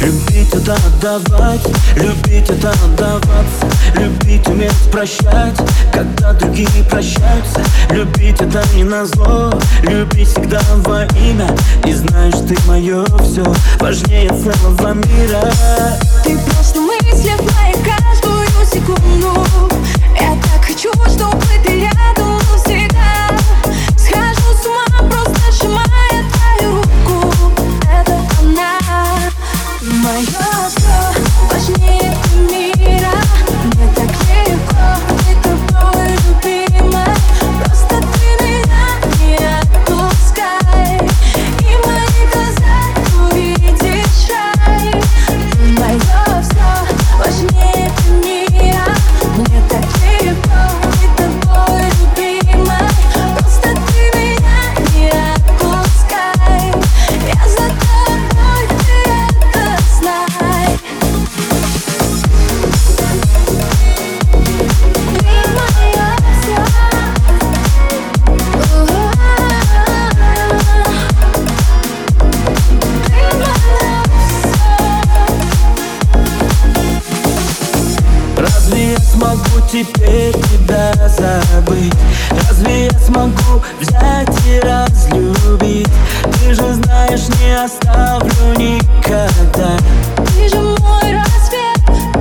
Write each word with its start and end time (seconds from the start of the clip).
Любить 0.00 0.54
это 0.54 0.74
отдавать, 0.74 1.66
любить 1.96 2.50
это 2.50 2.70
отдаваться 2.70 3.78
Любить 3.94 4.46
уметь 4.48 4.90
прощать, 4.92 5.56
когда 5.92 6.32
другие 6.32 6.68
прощаются. 6.88 7.60
Любить 7.90 8.40
это 8.40 8.62
не 8.74 8.84
на 8.84 9.06
зло, 9.06 9.52
любить 9.82 10.28
всегда 10.28 10.60
во 10.84 11.04
имя. 11.04 11.48
И 11.84 11.92
знаешь, 11.92 12.34
ты 12.48 12.56
мое 12.66 13.04
все, 13.22 13.44
важнее 13.80 14.28
целого 14.28 14.94
мира. 14.94 15.52
Ты 16.22 16.38
просто 16.38 16.80
смогу 79.18 79.60
теперь 79.70 80.32
тебя 80.32 80.92
забыть? 81.08 81.94
Разве 82.30 82.86
я 82.86 82.98
смогу 83.00 83.62
взять 83.80 84.28
и 84.46 84.60
разлюбить? 84.60 85.88
Ты 86.40 86.54
же 86.54 86.74
знаешь, 86.74 87.28
не 87.40 87.64
оставлю 87.64 88.54
никогда 88.56 89.76
Ты 90.28 90.48
же 90.48 90.60
мой 90.80 91.12
рассвет, 91.12 91.80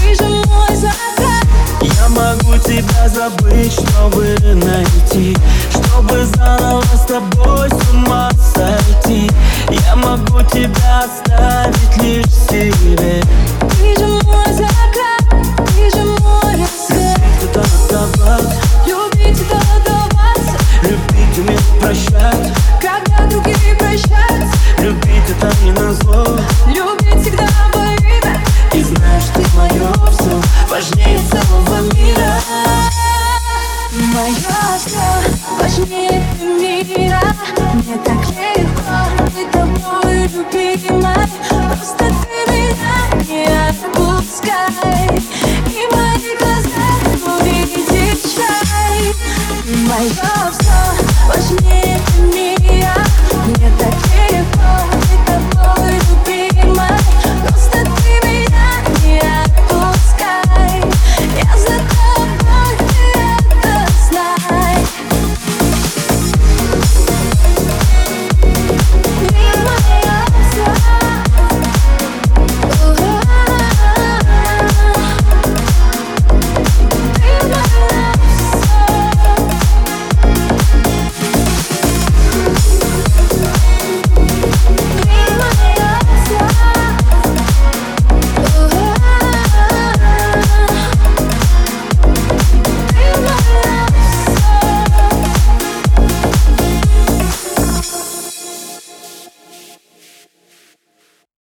ты 0.00 0.14
же 0.14 0.28
мой 0.28 0.74
закат 0.76 1.46
Я 1.82 2.08
могу 2.08 2.56
тебя 2.58 3.08
забыть, 3.08 3.72
чтобы 3.72 4.36
найти 4.54 5.36
Чтобы 5.70 6.24
заново 6.24 6.82
с 6.94 7.06
тобой 7.06 7.68
с 7.68 7.90
ума 7.92 8.30
сойти 8.54 9.30
Я 9.86 9.96
могу 9.96 10.40
тебя 10.50 11.04
оставить 11.04 12.02
лишь 12.02 12.32
себе 12.48 13.22
важнее 30.68 31.18
целого 31.30 31.80
мира. 31.94 32.40
Мое 33.92 34.34
все 34.78 35.06
важнее 35.58 36.22
мира. 36.40 37.22
Мне 37.74 37.96
так 38.04 38.20
легко 38.56 38.98
быть 39.34 39.50
тобой, 39.50 40.22
любимой 40.28 41.28
Просто 41.48 42.04
ты 42.04 42.52
меня 42.52 42.96
не 43.28 43.44
отпускай. 43.68 45.22
И 45.66 45.94
мои 45.94 46.36
глаза 46.38 46.86
ну 47.24 47.36
увидеть 47.40 48.22
чай 48.34 49.14
Мое 49.86 50.52
все 50.52 50.80
важнее 51.26 51.87